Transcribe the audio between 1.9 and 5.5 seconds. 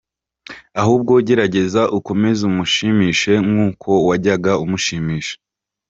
ukomeze umushimishe nkuko wajyaga umushimisha,.